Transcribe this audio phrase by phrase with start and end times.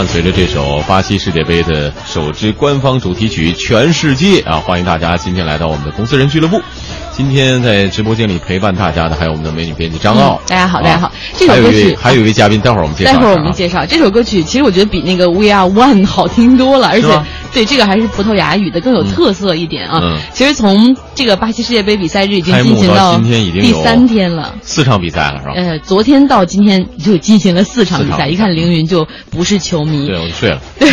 [0.00, 6.58] 伴随着这首巴西世界杯的首支官方主题曲《全世界》啊，欢迎大家今天来到我们的公司人俱乐部。
[7.12, 10.40] 今天在直播间里陪伴大家的还有我们的美女编辑张傲。
[10.46, 11.12] 大家好，啊大家好。
[11.34, 13.12] 这首歌曲还有一位嘉宾，待会儿我们介绍啊。
[13.12, 17.06] 待会儿我们介绍这首歌曲，其实我觉得比那个 We Are One 好听多了，而且
[17.52, 20.00] 对这个还是葡萄牙语的更有特色一点啊。
[20.02, 24.54] 嗯其实从这个巴西世界杯比赛日已经进行到今天已经有第三天了。
[24.62, 25.52] 四场比赛了是吧？
[25.54, 30.06] 呃，昨天到今天就进行了四场比赛，四场比赛一看凌云就不是球迷。
[30.06, 30.60] 对，我就睡了。
[30.78, 30.88] 对，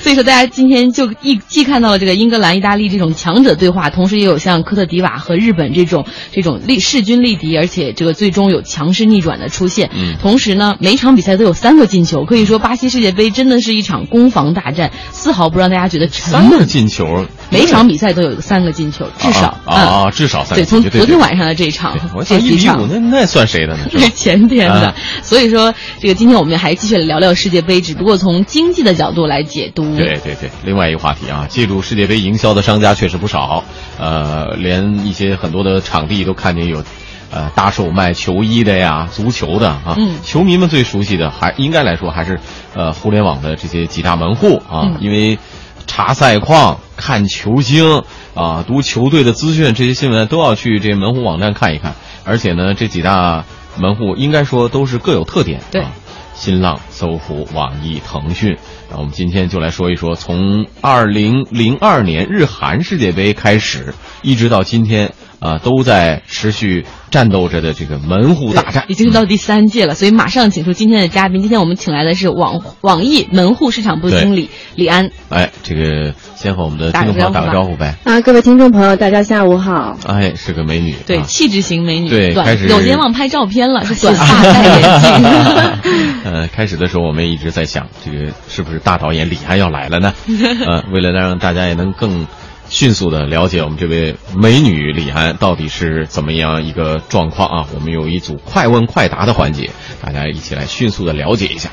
[0.00, 9.90] 所以说大家今天就一既看到了这个英格兰、意大利这种强者对话，同时也有像科特迪瓦和日本这种这种力势均力敌，而且这个最终有强势逆转的出现。
[9.94, 16.66] 嗯同时呢，每场比赛都有三个进球，可以说巴西世界杯真的是一场攻防大战，丝毫不让大家觉得沉三个。
[16.66, 23.86] 进球，每场比赛都有三个进球，至少啊啊啊至少三个对，从昨天晚上的这一场，我这想一比五，那那算谁的呢？
[23.92, 24.10] 是？
[24.10, 29.96] 前天的啊，所以说这个今天我们还继续聊聊世界杯，只不过从经济的角度来解读。
[29.96, 33.62] 对对对，另外一个话题啊，借助世界杯营销的商家确实不少，
[33.98, 36.82] 呃，连一些很多的场地都看见有，
[37.30, 42.40] 呃，大售卖球衣的呀，足球的啊，嗯球迷们最熟悉的还应该来说还是
[42.74, 45.38] 呃互联网的这些几大门户啊，嗯因为
[45.86, 48.02] 查赛况、看球星
[48.34, 53.44] 啊、读球队的资讯这些新闻都要去这门户网站看一看，而且呢，这几大
[53.78, 55.92] 门户应该说都是各有特点，对啊
[56.34, 58.58] 新浪、搜狐、网易、腾讯。
[58.90, 68.84] 那我们今天就来说一说，从二零零二年日韩世界杯开始，一直到今天啊、都在持续战斗着的这个门户大战。
[68.88, 71.40] 已经到第三届了，所以马上请出今天的嘉宾。
[71.40, 75.10] 今天我们请来的是网网易门户市场部经理李安。
[75.28, 77.94] 哎，这个先和我们的听众朋友打个招呼呗。
[78.04, 79.96] 啊，各位听众朋友，大家下午好。
[80.06, 80.94] 哎，是个美女。
[81.06, 85.92] 对，啊气质型美女，对开始有天忘拍照片了， 是短发戴眼镜。
[86.32, 90.12] 呃，开始的时候我们一直在想，这个是不是大导演李安要来了呢？
[90.66, 92.26] 呃，为了让大家也能更
[92.68, 99.70] 迅速的了解我们这位美女李安到底是怎么样一个状况啊，我们有一组快问快答的环节，
[100.02, 101.70] 大家一起来迅速的了解一下。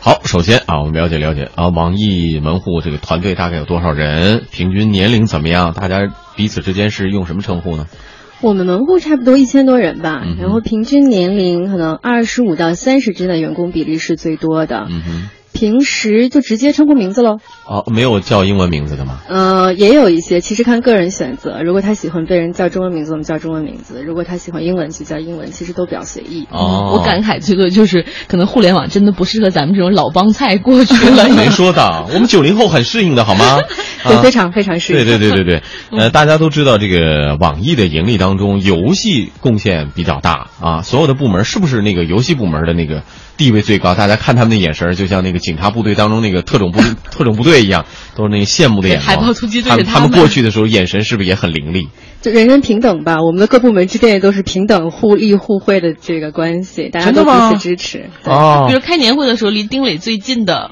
[0.00, 4.44] 好，首先啊，我们了解了解啊，网易门户这个团队大概有多少人？
[4.50, 5.72] 平均年龄怎么样？
[5.72, 7.86] 大家彼此之间是用什么称呼呢？
[8.42, 14.88] 我们门户差不多一千多人吧，嗯然后平均年龄可能二十五到三十之间的员工比例是最多的。
[15.52, 17.38] 平时就直接称呼名字喽。
[17.66, 19.20] 哦，没有叫英文名字的吗？
[19.28, 21.62] 呃，也有一些，其实看个人选择。
[21.62, 25.50] 如果他喜欢被人叫中文名字，我们叫中文名字；如果他喜欢英文，就叫英文。
[25.52, 26.46] 其实都比较随意。
[26.50, 31.28] 哦，我感慨最多就是，可能互联网真的不适合咱们这种老帮菜过去了。
[31.36, 33.60] 没说的，我们九零后很适应的好吗？
[34.04, 35.06] 对，啊非常非常适对应。
[35.06, 35.62] 对对对对，
[35.96, 40.82] 呃，大家都知道这个网易的盈利当中，游戏贡献比较大啊。
[40.82, 43.02] 所有的部门是不是那个游戏部门的那个
[43.42, 43.96] 地位最高？
[43.96, 46.80] 大家看他们的眼神，就像那个警察部队当中那个特种部
[47.10, 49.06] 特种部队一样，都是那个羡慕的眼光。
[49.08, 51.88] 海豹突击队他们他们他们过去的时候，眼神是不是也很凌厉？
[52.20, 58.10] 就人人平等吧，我们的各部门之间也都是平等互利互惠的这个关系，大家都彼此支持。
[58.22, 60.70] 对哦比如开年会的时候，离丁磊最近的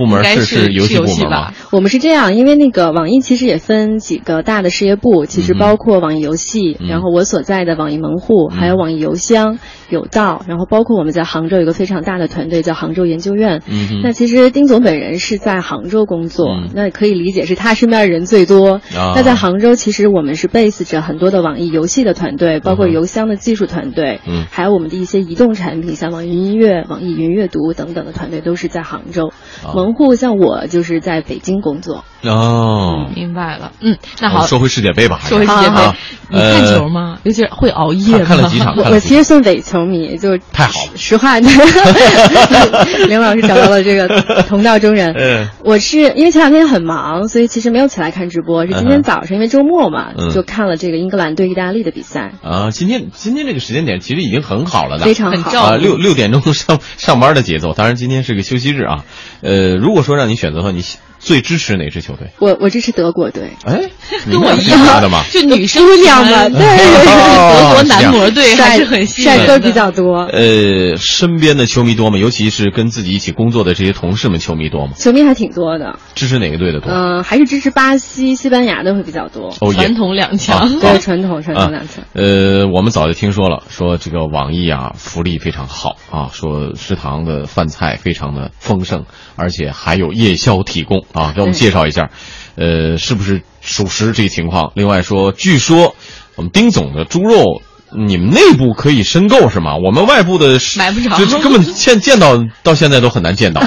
[0.00, 1.54] 部门应该是是游戏部门吗游戏吧？？
[1.72, 9.58] 我们是这样，因为那个网易其实也分几个大的事业部，其实包括网易游戏，嗯然后我所在的网易门户，嗯还有网易邮箱、
[9.90, 13.62] 有道，然后包括我们在杭州有一个非常大的团队叫杭州研究院。
[13.68, 18.80] 嗯哼那其实丁总本人是在杭州工作，嗯那可以理解是他身边人最多。
[18.96, 29.32] 啊那在杭州，其实我们是 base 着很多的网易游戏的团队，包括邮箱的技术团队，嗯还有我们的一些移动产品，像网易云音乐、网易云阅读等等的团队都是在杭州。
[29.64, 32.04] 啊门户像我就是在北京工作。
[32.22, 35.96] 哦，明白了，嗯，那好，说回世界杯吧，说回世界杯啊，
[36.28, 37.18] 你看呃球吗？
[37.22, 38.24] 尤其是会熬夜吗？
[38.26, 41.38] 看看了几场 我其实算伪球迷，就太好了实话，
[43.08, 44.06] 林老师找到了这个
[44.42, 45.14] 同道中人。
[45.18, 48.66] 嗯我是因为前两天很忙，所以其实没有起来看直播。
[48.66, 55.42] 是今天早上，因为周末嘛，嗯就看了这个英格兰对意大利的比赛，啊，今天今天这个时间点其实已经很好了的，非常好。
[55.42, 57.72] 很照啊，六六点钟上上班的节奏。
[57.72, 59.04] 当然今天是个休息日啊。
[59.42, 60.82] 呃，如果说让你选择的话，你
[61.20, 62.30] 最支持哪支球队？
[62.40, 63.52] 我我支持德国队。
[63.64, 63.90] 哎，
[64.28, 65.22] 跟我一样的吗？
[65.30, 66.60] 就女生姑娘们对
[67.04, 72.18] 德国男模队还是很帅哥比较多，呃，身边的球迷多吗？
[72.18, 74.94] 尤其是跟自己一起工作的这些同事们，球迷多吗？
[74.96, 75.98] 球迷还挺多的。
[76.14, 76.90] 支持哪个队的多？
[76.90, 79.50] 嗯、还是支持巴西、西班牙的会比较多。
[79.72, 80.70] 传统两强啊。
[80.80, 82.04] 对，传统传统两强。
[82.14, 89.04] 呃，我们早就听说了，说这个网易啊福利非常好啊，说食堂的饭菜非常的丰盛，
[89.36, 92.10] 而且还有夜宵提供啊，给我们介绍一下，
[92.56, 94.72] 呃，是不是属实这个情况？
[94.74, 95.94] 另外说，据说
[96.36, 97.62] 我们丁总的猪肉
[97.92, 99.76] 你们内部可以申购是吗？
[99.76, 103.60] 我们外部的买不着，就根本见 见到到现在都很难见到。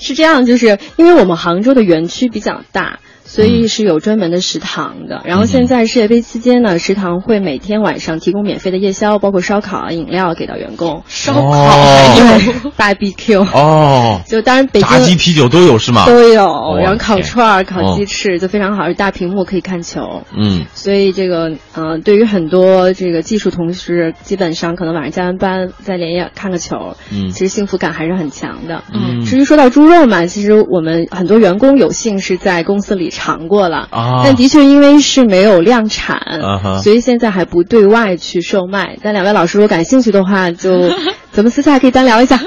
[0.00, 2.98] 是这样，就是因为我们杭州的园区比较大。
[3.34, 11.02] 所以是有专门的食堂的，然后现在世界杯期间呢，食堂会每天晚上提供免费的夜宵，包括烧烤啊、饮料给到员工。
[11.08, 11.42] 烧烤
[12.16, 16.06] 有 BBQ 哦，就当然北京炸鸡、啤酒都有是吗？
[16.06, 20.22] 都有，然后烤串、烤鸡翅就非常好，大屏幕可以看球。
[20.38, 28.84] 嗯，所以这个嗯，对于很多这个技术同事，基本上可能晚上加完班再连夜看个球，嗯，其实幸福感还是很强的。
[28.92, 33.10] 嗯，至于说到猪肉嘛，其实我们很多员工有幸是在公司里。
[33.24, 36.20] 尝过了啊，但的确因为是没有量产，
[36.82, 38.98] 所以现在还不对外去售卖。
[39.02, 40.90] 但两位老师如果感兴趣的话，就
[41.32, 42.38] 咱们私下可以单聊一下。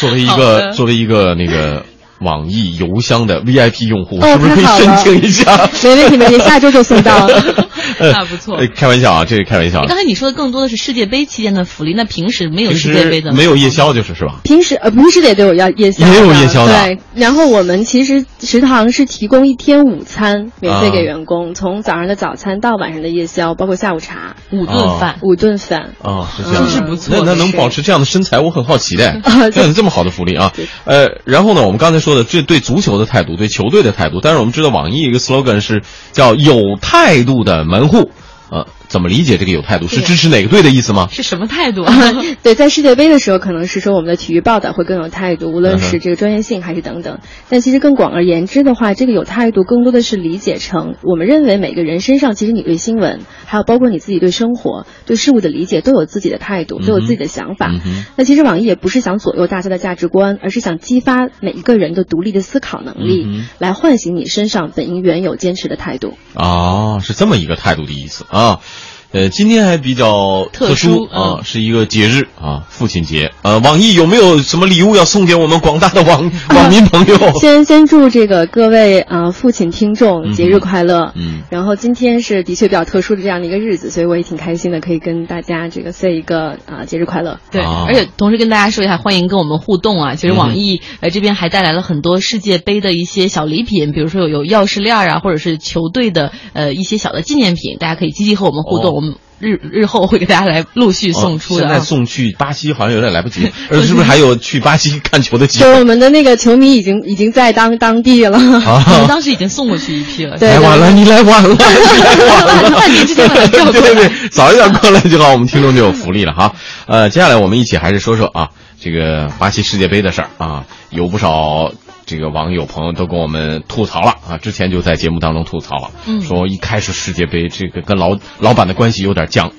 [0.00, 1.84] 作为一个作为一个那个。
[2.20, 5.68] 网易邮箱的 VIP 用户是不是可以申请一下？
[5.82, 7.42] 没问题，没问题，下周就送到了。
[8.00, 8.60] 那不错。
[8.74, 9.82] 开玩笑啊，这是开玩笑。
[9.86, 14.40] 刚才你说的更多的是世界杯期间的福利，那平时没有世界杯的，没有夜宵就是是吧？
[14.44, 16.72] 平时呃，平时也都有要夜宵，也有夜宵的。
[16.84, 25.94] 对，然后我们其实食堂是提供一天午餐免费给员工，从早上的早餐到晚上的夜宵，包括下午茶，五顿饭，五顿饭。
[26.02, 27.14] 啊，是这样，真是不错。
[27.16, 29.20] 那那能保持这样的身材，我很好奇的。
[29.52, 30.52] 这这么好的福利啊！
[30.84, 32.88] 呃，然后呢，我们刚才说做的这对足球。
[32.98, 35.82] 的态度，对球队的态度，但是我们知道网易一个 slogan 是
[36.12, 38.10] 叫有态度的门户，
[38.50, 38.64] 啊。
[38.88, 39.86] 怎么理解这个有态度？
[39.86, 41.08] 是支持哪个队的意思吗？
[41.12, 41.94] 是什么态度啊？
[42.42, 47.18] 对，在世界杯的时候，可能是说我们的体育报道会更有态度，无论是这个专业性还是等等。
[47.48, 57.70] 但其实更广而言之的话，这个有态度更多的是理解成，我们认为每个人身上，其实你对新闻，还有包括你自己对生活、对事物的理解，都有自己的态度，都有自己的想法。
[58.16, 66.14] 那其实网易也不是想左右大家的价值观，而是想激发每一个人的独立的思考能力，来唤醒你身上本应原有坚持的态度。
[66.34, 68.60] 哦，是这么一个态度的意思啊。
[69.10, 73.32] 呃，今天还比较特殊啊，是一个节日啊，父亲节。
[73.40, 77.16] 呃，网易有没有什么礼物要送给我们广大的网 网民朋友？
[77.40, 81.12] 先先祝这个各位啊父亲听众节日快乐。
[81.14, 81.40] 嗯。
[81.48, 87.40] 然后今天是的确比较特殊的这样的一个日子，所以我也挺开心的，可以跟大家这个 say 一个啊节日快乐。
[87.50, 90.16] 对，而且同时跟大家说一下，欢迎跟我们互动啊。
[90.16, 98.97] 其实网易呃这边还带来了很多世界杯的一些小礼品，比如说有钥匙链啊，或者是球队的呃一些小的纪念品，大家可以积极和我们互动。
[98.98, 101.60] 我们日日后会给大家来陆续送出的。
[101.60, 105.72] 现在送去巴西好像有点来不及， 呃，是不是还有去巴西看球的机会？
[105.78, 110.36] 我们的那个球迷已经已经在当当地了， 我们当时已经送过去一批了。
[110.38, 116.52] 来晚了，你来晚了，半年之前对对对，早一点过来就好，我们听众就有福利了哈。
[116.88, 118.48] 呃，接下来我们一起还是说说啊，
[118.80, 121.70] 这个巴西世界杯的事儿啊，有不少。
[122.08, 125.90] 这个网友朋友都跟我们吐槽了啊，之前就在节目当中吐槽了，
[126.26, 129.52] 说一开始世界杯这个跟老老板的关系有点僵。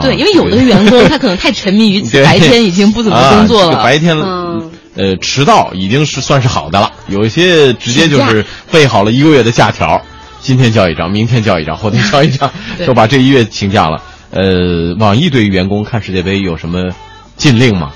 [0.00, 3.84] 对，因为有的员工他可能太沉迷于白天，已经不怎么工作了。
[3.84, 10.02] 白天呃迟到已经是算是好的了，有一些直接就是备好了一个月的假条，
[10.40, 12.50] 今天交一张，明天交一张，后天交一张，
[12.84, 14.02] 就把这一月请假了。
[14.30, 16.90] 呃，网易对于员工看世界杯有什么
[17.36, 17.92] 禁令吗？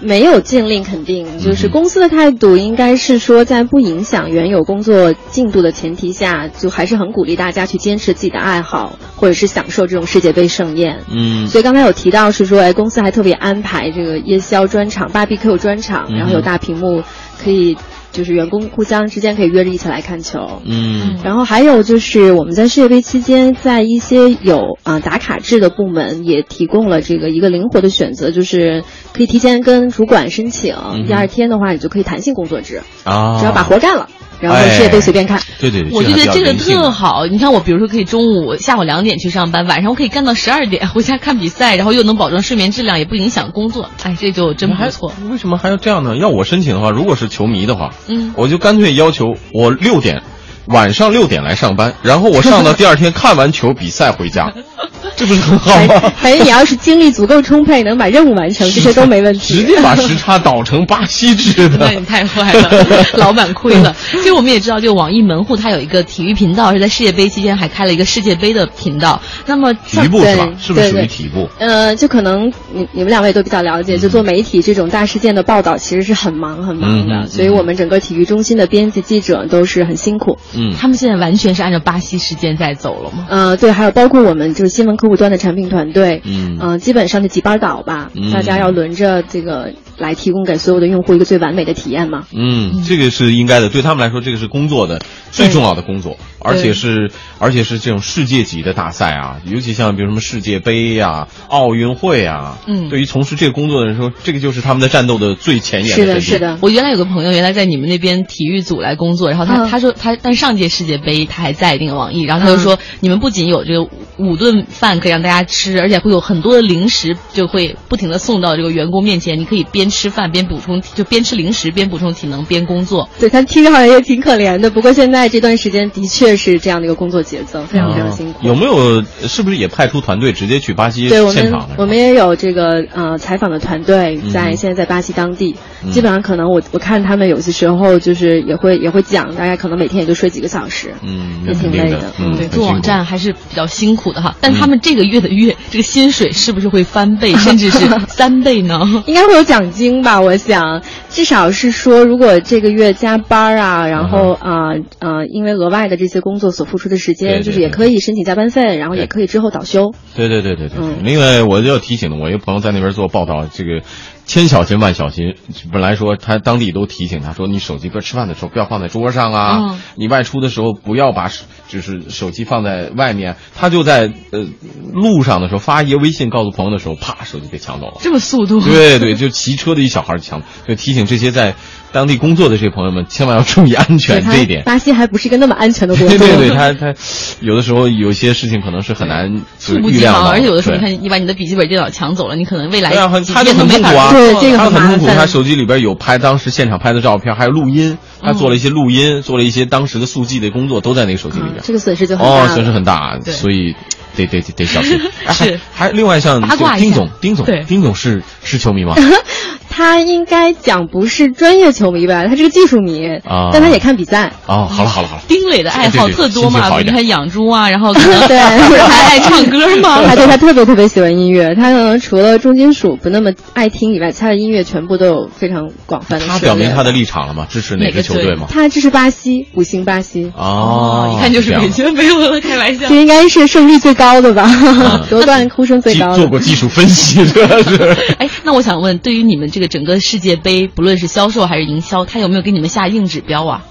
[0.00, 11.00] 没有禁令，肯定就是公司的态度应该是说，在不影响原有工作进度的前提下，就还是很鼓励大家去坚持自己的爱好，或者是享受这种世界杯盛宴。
[11.10, 17.02] 嗯，所以刚才有提到是说，哎，公司还特别安排这个夜宵专场、b 比 Q 专场，然后有大屏幕
[17.42, 17.76] 可以。
[18.14, 34.08] 就是员工互相之间可以约着一起来看球，嗯，然后还有就是我们在世界杯期间，在一些有啊打卡制的部门也提供了这个一个灵活的选择，就是可以提前跟主管申请，第二天的话你就可以弹性工作制，啊，只要把活干了。
[34.40, 37.26] 然后世界杯随便看，对对对，我就觉得这个特好。
[37.26, 43.90] 你看我，比如说可以中午、下午两点去上班，晚上我可以干到十二点回家看比赛，然后又能保证睡眠质量，也不影响工作。
[44.02, 45.12] 哎，这就真不错。
[45.30, 46.16] 为什么还要这样呢？
[46.16, 50.22] 要我申请的话，如果是球迷的话，嗯，我就干脆要求我六点。
[50.66, 54.52] 晚上六点来上班，然后我上到第二天看完球比赛回家，
[55.16, 56.12] 这不是很好吗？
[56.16, 59.54] 反正你要是精力足够充沛，能把任务完成， 这些都没问题。
[59.56, 63.94] 直接把时差倒成巴西制的，那你太坏了，老板亏了。
[64.10, 69.20] 其实我们也知道，就网易门户它有一个体育频道，是在世界杯期间还开了一个世界杯的频道。
[69.46, 70.48] 那么体育部是吧？
[70.58, 71.48] 是不是属于体育部？
[71.58, 80.38] 呃，就可能你你们两位都比较了解，就做媒体这种大事件的报道，其实是很忙很忙的，所以我们整个体育中心的编辑记者都是很辛苦。
[80.56, 83.26] 嗯，他们现在完全是按照巴西时间在走了吗？
[83.28, 92.24] 呃，对，还有包括我们就是新闻客户端的产品团队，嗯，呃，基本上就几班倒吧，大家要轮着这个来提供给所有的用户一个最完美的体验嘛。
[92.32, 106.58] 嗯，这个是应该的，对他们来说，这个是工作的最重要的工作而且是而且是这种世界级的大赛啊，尤其像比如什么世界杯呀、奥运会啊，嗯对于从事这个工作的人说，这个就是他们的战斗的最前沿是的，是的。
[106.60, 123.08] 我原来有个朋友，原来在你们那边体育组来工作，然后他、嗯他说他但上届世界杯他还在那个网易，然后他就嗯说、你们不仅有这个五顿饭可以让大家吃，而且会有很多的零食，就会不停的送到这个员工面前，你可以边吃饭边补充，就边吃零食边补充体能边工作。
[123.18, 128.46] 对他听着好像也挺可怜的，不过现在这段时间的确是这样的一个工作节奏，非常非常辛苦。
[128.46, 131.74] 有没有是不是也派出团队直接去巴西对我们现场的？
[131.78, 148.78] 我们也有这个呃采访的团队在、嗯现在在巴西当地，嗯基本上可能我我看他们有些时候就是也会也会讲，大概可能每天也就睡几个小时，嗯，也挺累的，嗯，做网站还是比较辛苦的哈，但他们这个月的月、这个薪水是不是会翻倍， 甚至是三倍呢？
[149.06, 150.20] 应该会有奖金吧？
[150.20, 150.80] 我想，
[151.14, 159.94] 至少是说，如果这个月加班啊，然后啊呃因为额外的这些工作所付出的时对对间，就是也可以申请加班费，然后也可以之后倒休。
[160.16, 160.76] 对对对对对。
[160.80, 163.82] 嗯另外，我就要提醒的，我一个朋友在那边做报道，这个
[164.26, 165.34] 千小心万小心。
[165.72, 171.30] 本来说他当地都提醒他说，你手机不吃饭的时候不要放在桌上啊，嗯你外出的时候不要把
[171.68, 173.36] 就是手机放在外面。
[173.54, 174.46] 他就在呃
[174.92, 177.98] 路上的时候发一个微信告诉朋友的时候，啪，手机被抢走了。
[178.00, 178.60] 这么速度？
[178.60, 181.54] 对对，就骑车的一小孩抢，就提醒这些在
[181.94, 184.64] 当地工作的这些朋友们，千万要注意安全这一点。
[184.64, 186.18] 巴西还不是一个那么安全的国家。
[186.18, 186.92] 对对对，他他
[187.38, 201.62] 有的时候有些事情可能是很难就是猝不及防，预料到，而且有的时候你看，你把你的笔记本电脑抢走了，你可能未来他就很痛苦啊对这个他很痛苦，烦他手机里边有拍当时现场拍的照片，还有录音，他做了一些录音，做了一些当时的速记的工作，都在那个手机里边。
[201.62, 203.72] 这个损失就很大哦，损失很大，对所以
[204.16, 204.98] 得得得得小心。
[205.24, 206.42] 还还另外像
[206.76, 208.96] 丁总，丁总，丁总是是球迷吗？
[209.76, 214.30] 他应该讲不是专业球迷吧，他是个技术迷，啊但他也看比赛。
[214.46, 218.38] 哦，好了好了好了，丁磊的爱好特多嘛，比如他养猪啊，然后可能 对
[218.68, 220.00] 不是还爱唱歌吗？
[220.06, 226.26] 他 对他特别特别喜欢音乐，他可能除了重金属不那么爱听以外，他的音乐全部都有非常广泛的。
[226.26, 227.48] 他表明他的立场了吗？
[227.50, 228.46] 支持哪哪个球队吗？
[228.48, 232.94] 他支持巴西，五星巴西，哦，一看就是北京没有了，开玩笑这。
[232.94, 234.48] 应该是胜率最高的吧，
[235.10, 236.16] 夺冠呼声最高的。
[236.18, 237.96] 做过技术分析，这是。
[238.18, 243.64] 哎，那我想问，对于你们这个整个世界杯，不论是销售还是营销，它有没有给你们下硬指标啊？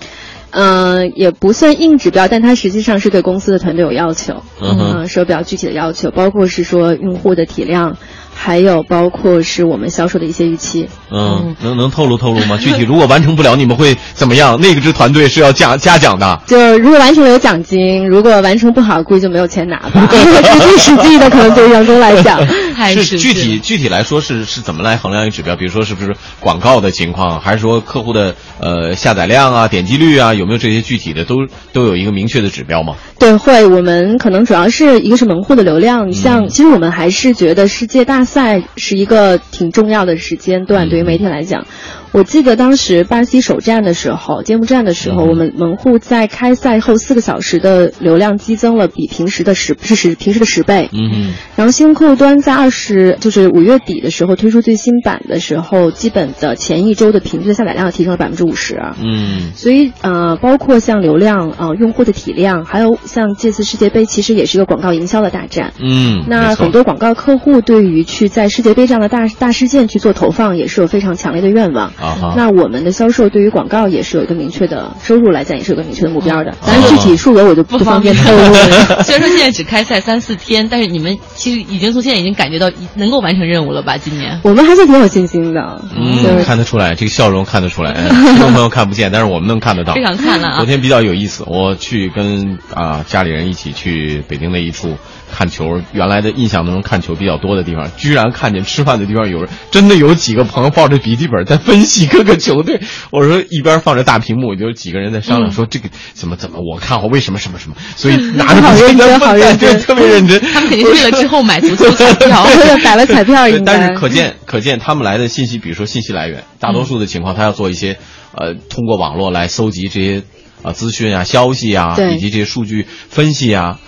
[0.55, 7.97] 嗯、也不算硬指标，但它实际上是对公司的团队有要求，嗯哼是有比较具体的要求，包括是说用户的体量，
[8.33, 10.87] 还有包括是我们销售的一些预期。
[11.11, 12.57] 嗯，能能透露透露吗？
[12.61, 14.59] 具体如果完成不了，你们会怎么样？
[14.59, 16.41] 那个支团队是要加嘉奖的。
[16.47, 20.07] 就如果完成了有奖金，如果完成不好，估计就没有钱拿吧。
[20.11, 22.39] 这最实际的，可能对于员工来讲，
[22.75, 25.55] 太是具体具体来说是是怎么来衡量一个指标？
[25.55, 31.35] 比如说是不是广告的情况，还是说客户的呃下载量啊、点击率啊，有没有这些具体的都
[31.71, 32.95] 都有一个明确的指标吗？
[33.19, 33.63] 对，会。
[33.73, 41.65] 我们可能主要是一个是门户的流量，像、其实我们还是觉得世界大赛是一个挺重要的时间段，对于媒体来讲。
[42.13, 50.89] 我记得当时巴西首战的时候，揭幕战的时候，嗯我们门户在开赛后四个小时的流量激增了，比平时的十是十平时的十倍。
[50.93, 58.79] 嗯然后新客户端在二十就是五月底的时候推出最新版的时候，基本的前一周的平均下载量提升了百分之五十。
[59.01, 65.74] 嗯所以呃，包括像流量呃用户的体量，还有像这次世界杯，其实也是一个广告营销的大战。
[65.82, 71.91] 嗯，那很多广告客户对于去在世界杯这样的大大事件去做投放，也是有非常强烈的愿望。
[72.36, 76.51] 那我们的销售对于广告也是有一个明确的收入来讲，也是有个明确的目标的。
[76.51, 79.03] 哦当然，具体数额我就不方便透露了。
[79.03, 83.98] 虽然说现在只开赛三四天，但是你们其实已经从现在已经感觉到能够完成任务了吧？
[83.98, 87.91] 今年我们还是挺有信心的，就嗯，是看得出来，这个笑容看得出来。
[87.93, 89.93] 哎听众朋友看不见，但是我们能看得到。
[89.93, 90.65] 非常看了啊昨！
[90.65, 94.95] 天比较有意思，我去跟啊、家里人一起去北京的一处
[95.33, 102.79] 看球，原来的印象当中看球比较多的地方，居然看见吃饭的地方有人真的有几个朋友抱着笔记本在分析各个球队。
[103.09, 110.39] 我说一边放着大屏幕，就几个人在商量说这个怎么怎么，我看好为什么什么什么，所以拿着笔记本对特别认真。
[110.53, 112.45] 他们肯定是为了之后买足球彩票。
[112.83, 113.49] 买了彩票。
[113.65, 117.97] 但是可见可见他们来的信息，比如说信息来源，大多数的情况，他要做一些
[118.35, 120.23] 呃，通过网络来搜集这些
[120.61, 123.79] 啊资讯啊、消息啊，以及这些数据分析啊，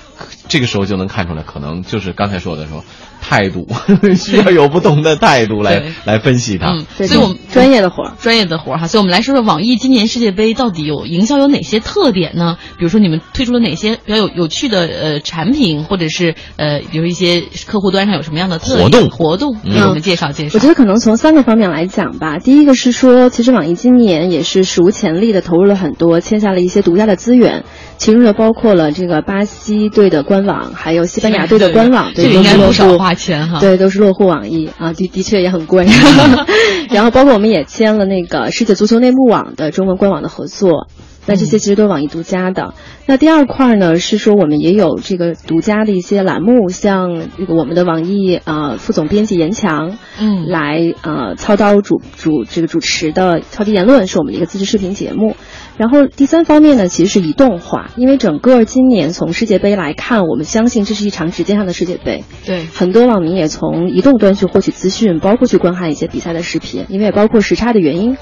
[0.48, 2.84] 这个时候就能看出来，可能就是刚才说的说，
[3.28, 3.68] 态度，
[4.16, 6.68] 需要有不同的态度来来分析它。
[6.72, 12.58] 嗯，对所以我们专业的活儿，专业的活儿哈，所以我们来说说网易今年世界杯到底有营销有哪些特点呢？
[12.78, 20.52] 比如说你们推出了哪些比较有有趣的呃产品，或者是呃，比如一些客户端上有什么样的特活动活动，嗯给我们介绍介绍。
[20.54, 22.38] 我觉得可能从三个方面来讲吧。
[22.38, 27.64] 第一个是说，其实网易今年也是史无前例的投入了很多，签下了一些独家的资源，
[27.98, 33.60] 其中就包括了这个巴西队的官网，还有西班牙队的官网，这个对，应该不少户花钱哈。
[33.60, 35.88] 对，都是落户网易啊，的的确也很贵。
[36.92, 40.88] 然后包括我们也签了那个世界足球内幕网的中文官网的合作。
[41.26, 42.74] 那这些其实都是网易独家的。
[43.06, 55.36] 那第二块呢，是说我们也有这个独家的一些栏目，像这个我们的网易呃副总编辑严强，嗯来呃操刀主主这个主持的《超级言论》是我们的一个自制视频节目。
[55.78, 62.24] 然后第三方面呢，其实是移动化，因为整个今年从世界杯来看，我们相信这是一场直接上的世界杯。
[62.46, 68.18] 对，很多网民也从移动端去获取资讯，包括去观看一些比赛的视频，因为也包括时差的原因。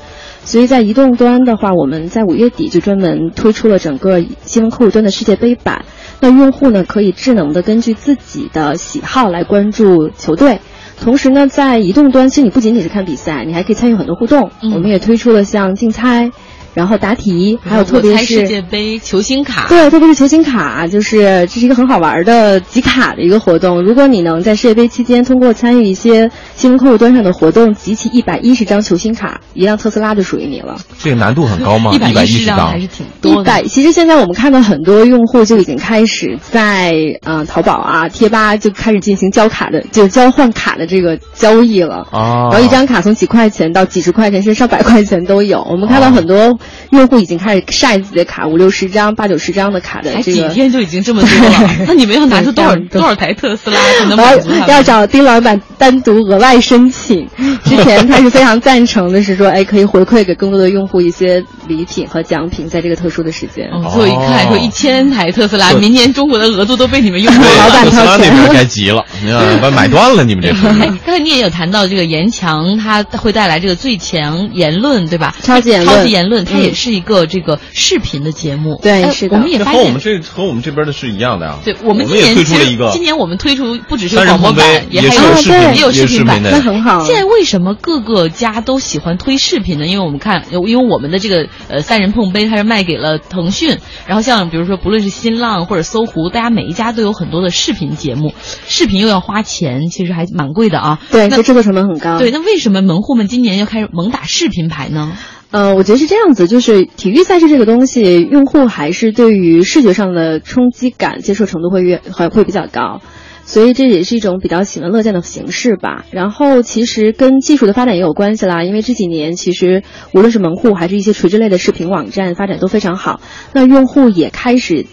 [0.46, 5.86] 所以在移动端的话，我们在五月底就专门推出了整个新闻客户端的世界杯版。
[6.20, 10.60] 那用户呢可以智能的根据自己的喜好来关注球队。
[11.02, 14.52] 同时呢，在移动端，其实你不仅仅是看比赛，你还可以参与很多互动。
[14.62, 16.32] 嗯我们也推出了像竞猜，
[16.74, 19.68] 然后答题，还有特别我猜世是界杯球星卡。
[19.70, 23.84] 对，特别是球星卡，就是这是一个很好玩的集卡的一个活动。
[23.84, 30.78] 如果你能在世界杯期间通过参与一些新闻客户端上的活动，集齐一百一十张球星卡，一辆特斯拉就属于你了。
[31.00, 31.92] 这个难度很高吗？
[31.96, 33.42] 一百一十十张还是挺多的。
[33.42, 42.08] 一百，其实现在我们看到很多用户就已经开始在呃淘宝啊、贴吧就开始进行交卡的，就交换卡的这个交易了。
[42.12, 45.62] 啊，然后一张卡从几块钱到几十块钱，甚至上百块钱都有。
[45.70, 46.58] 我们看到很多
[46.92, 50.50] 用户已经开始晒自己的卡，五六十张、八九十张的卡的这个。
[50.50, 54.68] 天就已经这么多了， 那你们要拿出多少 多少台特斯拉才能我满足他们？
[54.68, 57.28] 要要找丁老板单独额外申请。
[57.64, 63.70] 之前他是非常赞成的，是说，哎，可以回馈给更多的用户一些礼品和奖品，在这个特殊的时间。
[63.72, 67.74] 哦，所以一看说一千台特斯拉，明年中国的额度都被你们用过对老了。
[67.74, 70.68] 板特斯拉那边该急了，你看把买断了，你们这是。
[70.68, 75.36] 哎，刚才你也有谈到这个严强，他会带来这个最强言论，对吧？
[75.42, 78.76] 超级言论超级言论，它嗯也是一个这个视频的节目。
[78.84, 80.02] 哎对是的我们也发现和我们。
[80.04, 81.60] 这和我们这边的是一样的啊。
[81.64, 87.06] 对，我们今也年推出了一个今年我们推出不只是广播版，也还有有视频也有视频版的那很好。
[87.06, 89.86] 现在为什么各个家都喜欢推视频呢？
[89.86, 98.34] 因为我们看，因为我们的这个呃三人碰杯，它是卖给了腾讯，然后像比如说不论是新浪或者搜狐，大家每一家都有很多的视频节目，
[98.68, 101.00] 视频又要花钱，其实还蛮贵的啊。
[101.12, 102.18] 对，那这制作成本很高。
[102.18, 105.18] 对，那为什么门户们今年要开始猛打视频牌呢？
[105.52, 113.02] 呃，我觉得是这样子，就是体育赛事这个东西，用户还是对于视觉上的冲击感接受程度会越会会比较高，
[113.46, 116.06] 所以这也是一种比较喜闻乐见的形式吧。
[116.12, 123.22] 然后其实跟技术的发展也有关系啦，因为这几年其实无论是门户还是一些垂直类的视频网站发展都非常好，
[123.54, 124.86] 那用户也开始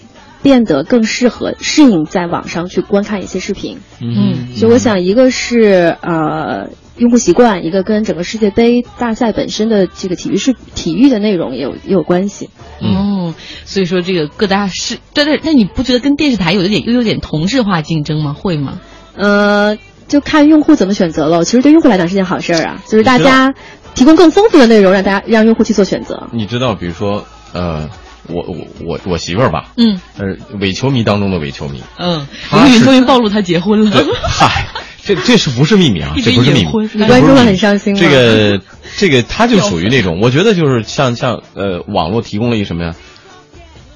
[0.43, 3.79] 变得更适合适应在网上去观看一些视频。
[4.01, 12.51] 嗯所以我想，一个是呃用户习惯，一个跟整个世界杯大赛本身的这个体育是体育的内容也有也有关系。
[12.83, 18.33] 嗯哦，所以说这个各大是，对对，那你不觉得跟电视台有一点又有点同质化竞争吗？
[18.33, 18.81] 会吗？
[19.17, 19.77] 呃，
[20.09, 21.45] 就看用户怎么选择了。
[21.45, 23.55] 其实对用户来讲是件好事儿啊，就是大家
[23.95, 26.29] 提供更丰富的内容，让大家让用户去做选择。
[26.33, 27.89] 你知道，比如说，呃，
[28.29, 33.91] 我我我我媳妇儿吧，嗯呃，伪球迷当中的伪球迷，嗯，他是刘宇终于暴露她结婚了。
[33.91, 34.67] 对，嗨，
[35.05, 36.13] 这这是不是秘密啊？
[36.23, 38.61] 这不是秘密你关注了这不是秘密很伤心吗这个
[38.97, 42.95] 这个，他就属于那种， 我觉得就是像像呃，网络提供了一个什么呀？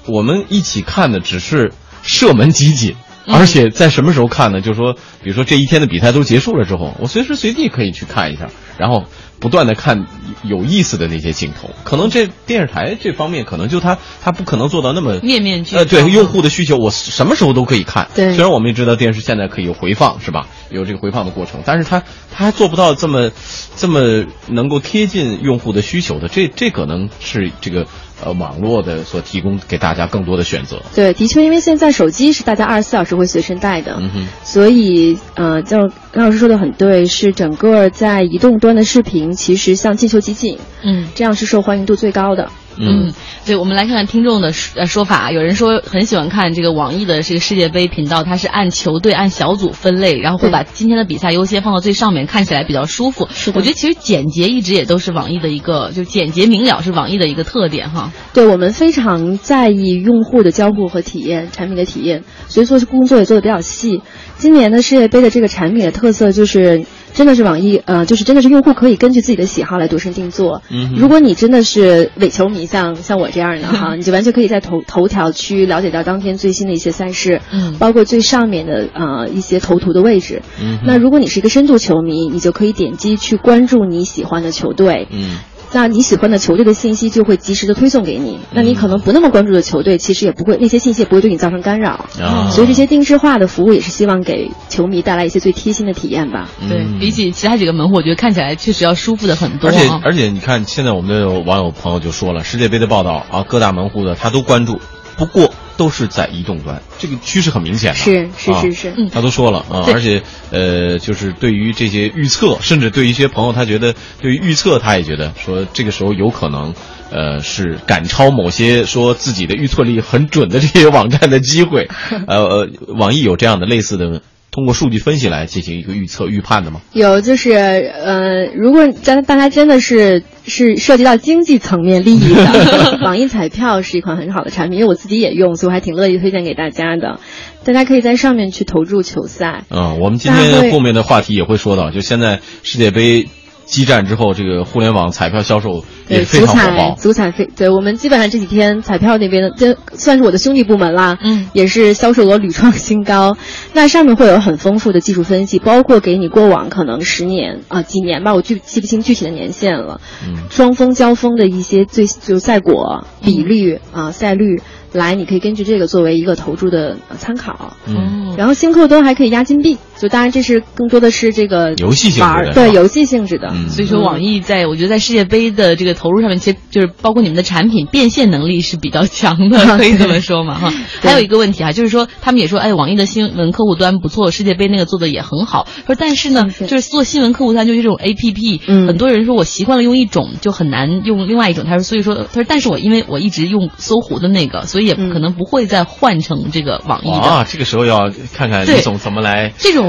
[0.07, 1.71] 我们一起看的只是
[2.03, 2.91] 射门集锦。
[2.91, 2.95] 嗯
[3.27, 4.61] 而且在什么时候看呢？
[4.61, 9.05] 就是说，比如说这一天的比赛都结束了之后，我随时随地可以去看一下，然后
[9.39, 10.05] 不断的看
[10.43, 11.71] 有意思的那些镜头。
[11.83, 18.09] 可能这电视台这方面，可能就他他不可能做到那么面面俱呃，对用户的需求，我什么时候都可以看。
[18.13, 20.45] 对虽然我们也知道电视现在可以有回放，是吧？
[20.69, 23.31] 有这个回放的过程，但是它它还做不到这么
[23.75, 26.27] 这么能够贴近用户的需求的。
[26.27, 27.87] 这这可能是这个
[28.23, 30.81] 呃网络的所提供给大家更多的选择。
[30.93, 35.77] 对，的确，因为现在手机是大家二十四小时会随身带的，嗯哼，所以呃，就
[36.11, 42.49] 刚老师说的很对，是整个在移动端的视频，其实像进球集锦嗯这样是受欢迎度最高的。
[42.77, 43.13] 嗯，
[43.45, 45.31] 对，我们来看看听众的呃说法。
[45.31, 53.27] 有人说很喜欢看这个网易的这个世界杯频道，它是按球队、按小组分类，然后会把今天的比赛优先放到最上面，看起来比较舒服。
[53.53, 58.11] 我觉得其实简洁一直也都是网易的一个，就简洁明了是网易的一个特点哈。
[58.33, 64.01] 对我们非常在意用户的交互和体验，产品的体验，所以做工作也做的比较细。
[64.37, 66.85] 今年的世界杯的这个产品的特色就是。
[67.15, 70.61] 真的是网易，呃，就是真的是用户可以根据自己的喜好来度身定做。
[70.69, 80.41] 嗯，如果你真的是伪球迷，像像我这样的哈， 你就完全可以在头头条区了解到当天最新的一些赛事，嗯，包括最上面的呃一些头图的位置。
[80.61, 85.07] 嗯，那如果你是一个深度球迷，你就可以点击去关注你喜欢的球队。
[85.09, 85.37] 嗯。
[85.73, 88.39] 那你喜欢的球队的信息就会及时的推送给你。
[88.51, 92.05] 那你可能不那么关注的球队，其实也不会那些信息也不会对你造成干扰。
[92.51, 96.49] 所以这些定制化的服务也是希望给球迷带来一些最贴心的体验吧。
[96.69, 99.69] 对比起其他几个门户，我觉得看起来确实要舒服的很多。
[99.69, 104.79] 而且而且你看，现在我们的网友朋友就说了，世界杯的报道啊，各大门户的他都关注。
[105.17, 107.97] 不过都是在移动端，这个趋势很明显的。
[107.97, 116.73] 是是是是，他都说了啊，而且呃，就是对于这些预测，甚至对于一些朋友，他觉得对于预测，他也觉得说这个时候有可能，
[117.11, 121.87] 呃，是赶超某些说自己的预测力很准的这些网站的机会。
[122.27, 124.21] 呃呃，网易有这样的类似的。
[124.55, 126.79] 通过数据分析来进行一个预测预判的吗？
[126.93, 137.19] 有，就是呃，如果大大家真的是是涉及到经济层面利益的， 网易彩票是一款很好的产品，因为我自己也用，所以我还挺乐意推荐给大家的。
[137.65, 139.65] 大家可以在上面去投注球赛。
[139.69, 143.27] 嗯，我们今天后面的话题也会说到，就现在世界杯。
[143.65, 146.95] 激战之后，这个互联网彩票销售也非常火爆。
[146.95, 153.37] 足彩非对我们基本上这几天彩票那边的，这算是我的兄弟部门啦，嗯，也是销售额屡创新高。
[153.73, 159.99] 那上面会有很丰富的技术分析，包括给你过往可能十年啊几年吧，我具记不清具体的年限了。
[160.27, 164.61] 嗯，双峰交锋的一些最就赛果比率啊赛率。
[164.93, 167.75] 来，你可以根据这个作为一个投注的参考。
[167.85, 173.53] 嗯，然后新客都还可以押金币，就当然这是更多的是这个游戏性质的，对游戏性质的。
[173.69, 180.73] 所以说，网易在我觉得在世界杯的这个投入上面，其实就是包括你们的产品变现能力是比较强的， 可以这么说嘛哈。
[181.01, 185.67] 还有一个问题啊，就是说他们也说，哎，网易的新闻客户端不错，世界杯那个做的也很好。
[185.85, 191.65] 说但是呢，就是做新闻客户端就是这种 A P P，嗯很多人说我习惯了用一种，就很难用另外一种。
[191.65, 194.85] 他说，所以说他说，但是我因为我一直用搜狐的那个，所以。
[194.85, 199.51] 也可能不会再换成这个网易的啊，这个时候要看看李总怎么来。
[199.57, 199.84] 这种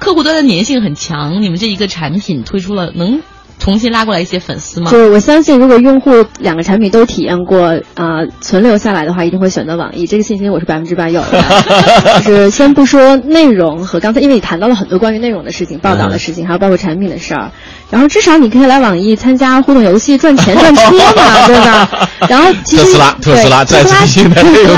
[0.00, 3.22] 客户端的粘性很强，你们这一个产品推出了能。
[3.58, 4.90] 重新拉过来一些粉丝吗？
[4.90, 10.06] 就是我相信，如果用户两个产品都体验过，啊，存留下来的话，一定会选择网易。
[10.06, 11.44] 这个信心我是百分之百有的。
[12.24, 17.50] 就是先不说内容和刚才，因为你谈到了很多关于内容的事情、报道的事情，还有包括产品的事儿。
[17.90, 20.82] 然后至少你可以来网易参加互动游戏，赚钱赚车
[21.14, 22.08] 嘛， 对吧？
[22.30, 24.00] 然后特斯拉，特斯拉，特斯拉，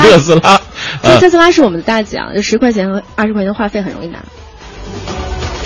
[0.01, 0.61] 特斯拉，
[1.21, 4.19] 特斯拉是我们的大奖，就十块钱和二十块钱的话费很容易拿。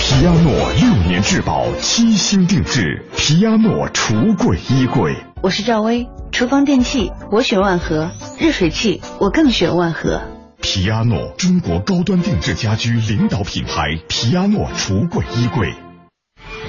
[0.10, 5.14] 皮亚诺六年质保，七星定制，皮亚诺橱柜衣柜。
[5.44, 10.22] 我是赵薇，厨房电器我选万和，热水器我更选万和。
[10.62, 15.74] 皮亚诺，中国高端定制家居领导品牌，皮亚诺橱柜衣柜。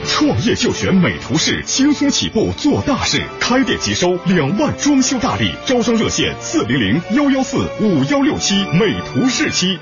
[0.04, 9.78] 创业就选美图仕，轻松起步做大事，开店即收两万装修大礼，招商热线四零零幺幺四五幺六七，美图仕七。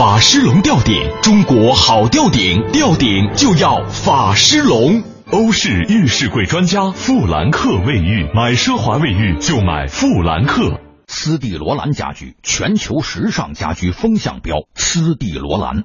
[0.00, 5.02] 法狮龙吊顶，中国好吊顶，吊顶就要法狮龙。
[5.30, 10.80] 欧式浴室柜专家，富兰克卫浴，买奢华卫浴就买富兰克。
[11.06, 15.84] 斯蒂罗兰家居，全球时尚家居风向标，斯蒂罗兰。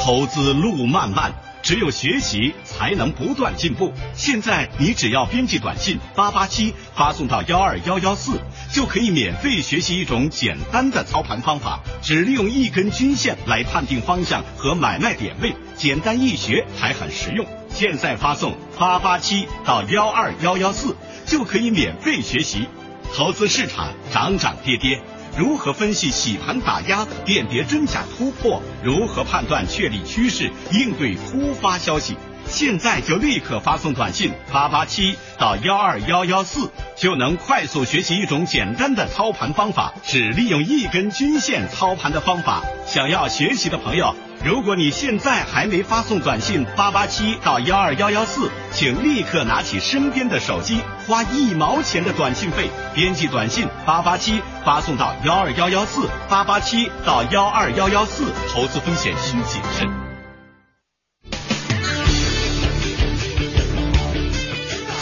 [0.00, 1.34] 投资路漫漫。
[1.68, 3.92] 只有学习才能不断进步。
[4.14, 8.40] 现在你只要编辑短信八八七发送到幺二幺幺四，
[8.72, 17.44] 就可以免费学习一种简单的操盘方法，只利用一根均线来判定方向和买卖点位，简单易学还很实用。
[17.68, 22.66] 现在发送八八七到幺二幺幺四，就可以免费学习。
[23.14, 25.02] 投资市场涨涨跌跌。
[25.38, 28.60] 如何分析洗盘打压、辨别真假突破？
[28.82, 32.16] 如何判断确立趋势、应对突发消息？
[32.46, 42.64] 现在就立刻发送短信八八七到幺二幺幺四，就能快速学习一种简单的操盘方法，只利用一根均线操盘的方法。
[42.84, 44.16] 想要学习的朋友。
[44.44, 59.88] 如果你现在还没发送短信八八七到幺二幺幺四，请立刻拿起身边的手机，花一毛钱的短信费，编辑短信八八七发送到幺二幺幺四八八七到幺二幺幺四，投资风险需谨慎。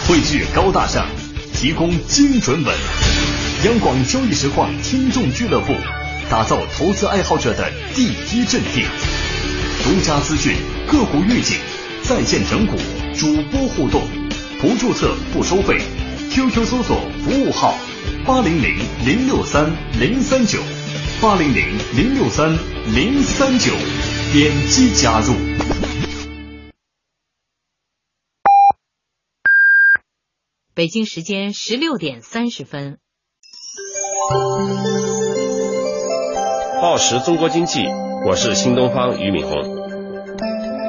[0.06, 1.04] 汇聚高大上，
[1.52, 2.76] 提供精准稳。
[3.64, 5.74] 央广交易实况听众俱乐部，
[6.30, 8.86] 打造投资爱好者的第一阵地。
[9.82, 10.54] 独家资讯、
[10.86, 11.58] 个股预警、
[12.04, 12.76] 在线整股、
[13.18, 14.02] 主播互动，
[14.60, 15.80] 不注册不收费。
[16.30, 17.74] QQ 搜索服务号
[18.26, 20.58] 八零零零六三零三九
[21.20, 22.50] 八零零零六三
[22.94, 23.72] 零三九，
[24.32, 25.34] 点击加入。
[30.74, 32.98] 北京时间十六点三十分。
[36.82, 37.86] 报时中国经济，
[38.26, 39.76] 我是新东方俞敏洪。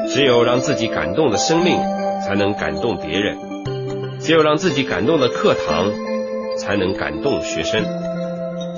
[0.09, 1.77] 只有让自己感动的生命，
[2.25, 3.37] 才能感动别人；
[4.19, 5.91] 只有让自己感动的课堂，
[6.57, 7.83] 才能感动学生；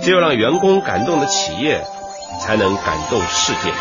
[0.04, 1.82] 只有让员工感动的企业，
[2.42, 3.72] 才能感动世界。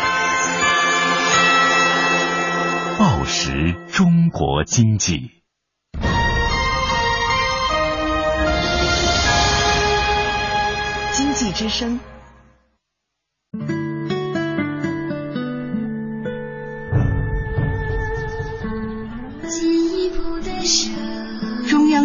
[2.97, 5.31] 报时中国经济。
[11.13, 11.99] 经济之声。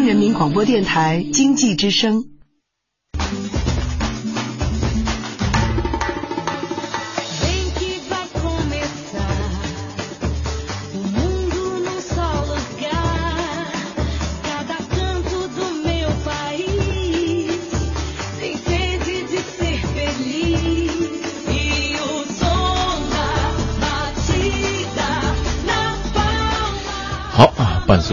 [0.04, 2.33] 人民广播电台经济之声。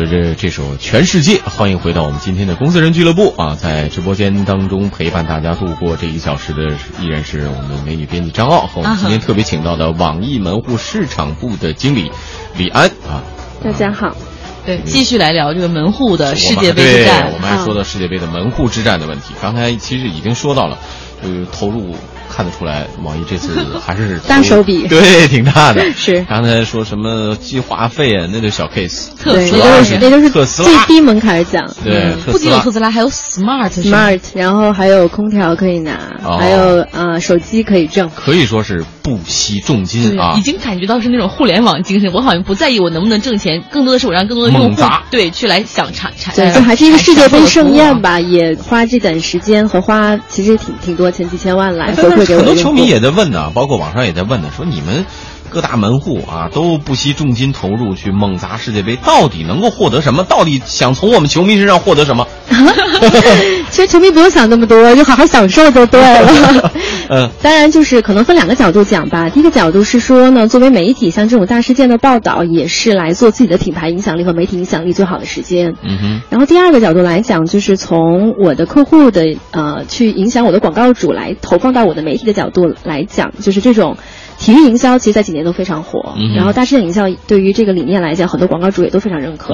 [0.01, 3.53] 随着这首《全世界》，欢迎回到我们今天的公司人俱乐部啊！
[3.53, 6.63] 在直播间当中陪伴大家度过这一小时的
[6.99, 12.11] 依然是我们的美女编辑张傲和我们今天特别请到的网易门户市场部的经理
[12.57, 13.21] 李安啊。
[13.63, 14.17] 大家好。
[14.65, 17.31] 对，继续来聊这个门户的世界杯之战。
[17.31, 20.79] 我们还说到世界杯的门户之战的问题，刚才其实已经说到了，
[21.21, 21.95] 就是投入。
[22.31, 23.51] 看得出来，网易这次
[23.85, 25.81] 还是大手笔，对，挺大的。
[25.93, 29.09] 是刚才说什么计划费啊，那就小 case。
[29.19, 29.65] 特斯拉，
[29.99, 31.69] 那都是特斯拉最低门槛奖。
[31.83, 35.99] 对，不仅有特斯拉，还有 smart smart，然后还有空调可以拿，
[36.39, 40.35] 还有呃手机可以挣，可以说是不惜重金啊！
[40.37, 46.33] 已经感觉到是那种互联网精神，我好像不在意我能不能挣钱，更多的是我让更多的用户对去来想产产。
[46.35, 52.99] 对，就还是一个世界杯盛宴吧，也花这点时间和花其实挺挺多钱，几千万来回很多球迷也。
[53.01, 55.05] 在问呢，包括网上也在问呢，说你们
[55.51, 60.23] 各大门户啊都不惜重金投入去猛砸世界杯，到底能够获得什么？
[60.23, 62.25] 到底想从我们球迷身上获得什么？
[63.69, 66.71] 其实球迷不用想那么多，就好好享受就对了。
[67.09, 69.29] 嗯，当然就是可能分两个角度讲吧。
[69.29, 75.73] 第一个角度是说呢，作为媒体，像这种大事件的报道，也是来做自己的品牌影响力和媒体影响力最好的时间。
[75.83, 76.21] 嗯哼。
[76.29, 83.97] 然后第二个角度来讲，就是从我的客户的呃去影响我的广告主来投放到我的媒体的角度来讲，就是这种。
[84.41, 89.53] 体育营销其实在几年都非常火，然后大事件营销对于这个理念来讲，很多广告主也都非常认可，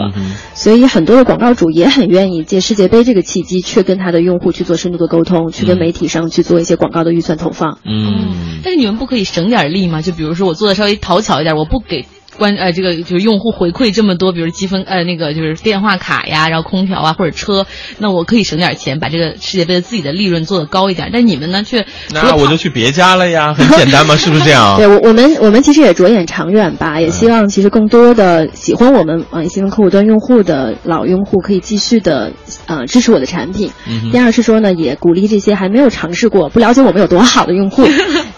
[0.53, 7.79] 所以很多的广告主也很愿意借世界杯这个契机，去跟他的用户去做深度的沟通，去跟媒体上去做一些广告的预算投放。
[7.83, 10.01] 嗯，但是你们不可以省点力吗？
[10.01, 12.05] 就比如说我做的稍微讨巧一点，我不给。
[12.37, 17.65] 关呃，这个就是用户回馈这么多，比如积分呃，那个就是电话卡呀，然后空调啊或者车，
[17.97, 21.09] 那我可以省点钱，把这个世界杯的自己的利润做得高一点。
[21.11, 24.77] 但你们呢，却那我就去别家了呀，很简单嘛，是不是这样？
[24.79, 32.31] 对，我我们我们其实也着眼长远吧，也希望其实更多的喜欢我们网易新闻客户端用户的老用户可以继续的
[32.67, 33.71] 呃支持我的产品。
[34.11, 37.87] 第二是说呢，也鼓励这些还没有尝试过、不了解我们有多好的用户，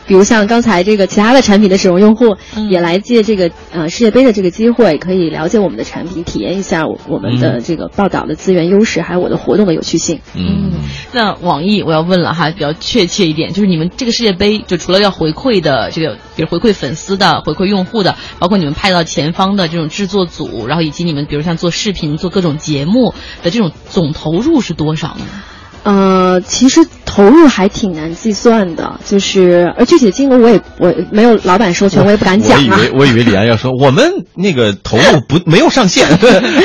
[0.10, 2.36] 比如像刚才这个其他的产品的使用用户，
[2.72, 3.88] 也来借这个呃。
[4.00, 10.22] 世界杯的这个机会，可以了解我们的产品，体验一下我们的这个报道的资源优势，还有我的活动的有趣性。
[10.36, 10.72] 嗯，
[11.12, 25.26] 那网易我要问了哈，比较确切一点，就是你们这个世界杯，就除了要回馈的这个，比如回馈粉丝的、回馈用户的，包括你们派到前方的这种制作组，然后以及你们比如像做视频、做各种节目的这种总投入是多少呢？
[25.84, 32.78] 呃，其实投入还挺难计算的，就是而具体的金额我也我没有老板授权，我也不敢讲啊。
[32.78, 36.08] 我以为我以为李安要说我们那个投入不没有上限，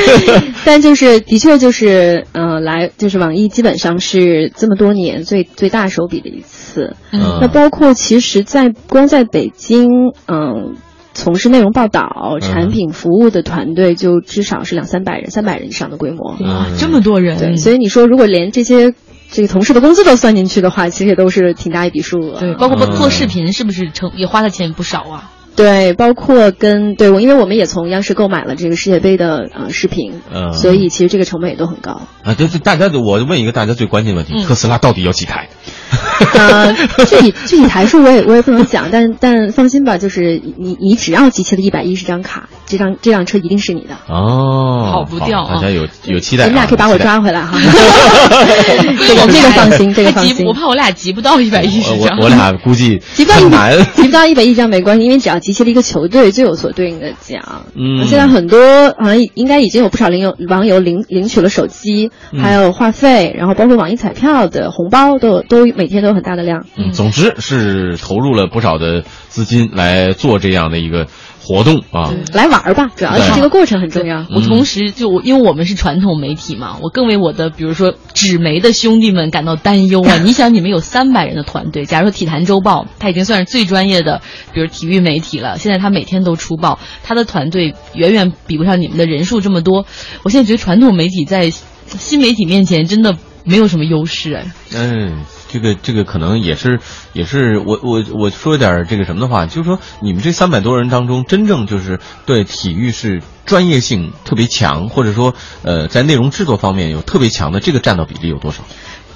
[0.65, 6.97] 但就是的确就是呃来就是网易基本上是这么多年最最大手笔的一次。
[7.13, 9.89] 嗯，那包括其实，在光在北京，
[10.27, 10.75] 嗯，
[11.15, 16.37] 从事内容报道、产品服务的团队就至少是两三百人、三百人以上的规模。
[16.47, 17.39] 哇，这么多人！
[17.39, 18.95] 对，所以你说如果连这些。
[19.31, 22.39] 这个同事的工资都算进去的话，其实也都是挺大一笔数额。
[22.39, 25.33] 对，包括做视频，是不是成也花的钱不少啊？
[25.57, 32.03] 对，包括跟对我，因为我们也从央视购买了这个世界杯的呃视频，嗯所以其实这个成本也都很高。
[32.23, 35.49] 啊，对对，大家我问一个大家最关键的问题：嗯特斯拉到底有几台？
[36.35, 36.73] 呃，
[37.07, 43.95] 具体具体台数我也我也不能讲，但但放心吧，就是你你只要集齐了一百一十张卡，这张这辆车一定是你的。
[44.09, 46.47] 哦，跑不掉啊大家有有期待啊。
[46.47, 47.59] 你们俩可以把我抓回来哈。
[49.07, 50.53] 这个这个放心，这个放心我。
[50.55, 52.17] 怕我俩集不到一百一十张。
[52.19, 53.45] 我我俩估计集不到一。
[53.95, 57.43] 集不到一百一张没关系，因为只要集齐了一个球队，就有所对应的奖。
[57.77, 58.59] 嗯现在很多
[58.99, 66.67] 好像应该已经有不少领友网友领领取了手机，嗯还有话费，然后包括网易彩票的红包都有都每天都有很大的量。
[66.77, 71.07] 嗯，总之是投入了不少的资金来做这样的一个
[71.41, 72.13] 活动啊。
[72.33, 74.27] 来玩儿吧，主要是这个过程很重要。
[74.35, 80.17] 我同时就我因为我们是传统媒体嘛，我更为我的比如说纸媒的兄弟们感到担忧啊！
[80.25, 89.87] 你想，你们有三百人的团队，假如说《体坛周报》，它已经算是最专业的，比如体育媒体了，现在它每天都出报，它的团队远远比不上你们的人数这么多。
[90.23, 94.47] 我现在觉得传统媒体在新媒体面前真的没有什么优势哎。
[94.75, 96.81] 嗯，这个这个可能也是
[97.13, 108.65] 也是我我我说点这个什么的话，就是说你们这三百多人当中，真正就是对体育是专业性特别强，或者说呃在内容制作方面有特别强的，这个占到比例有多少？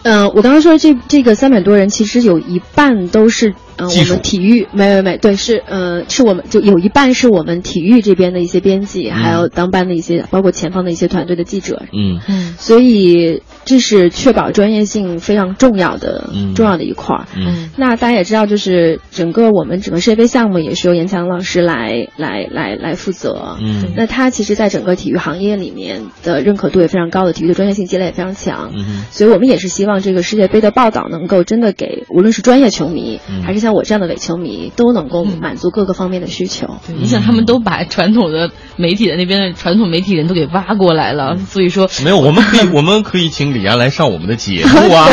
[0.05, 12.21] 嗯、我刚刚说这这个三百多人，其实有一半都是呃我们体育没没没对是呃是我们就有一半是我们体育这边的一些编辑，还有当班的一些包括前方的一些团队的记者，嗯。
[12.29, 12.55] 嗯。
[12.59, 16.55] 所以这是确保专业性非常重要的、嗯。
[16.55, 17.27] 重要的一块儿。
[17.37, 17.71] 嗯。
[17.77, 23.57] 那大家也知道，就是整个我们整个世界杯项目也是由严强老师来来来来负责。
[23.61, 23.93] 嗯。
[23.97, 28.73] 那他其实在整个体育行业里面的认可度也非常高的，体育的专业性积累也非常强。
[28.75, 33.43] 嗯所以我们也是希望这个世界杯的报道能够真的给无论是专业球迷，嗯。
[33.43, 36.79] 还是像我这样的伪球迷，都能够满足各个方面的需求。
[36.87, 45.09] 对，你想他们都把传统的媒体的那边的传统媒体人都给挖过来了，所以说没有，我们可以 我们可以请李安来上我们的节目啊。